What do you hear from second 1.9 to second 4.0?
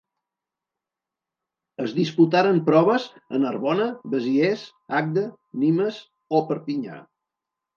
disputaren proves a Narbona,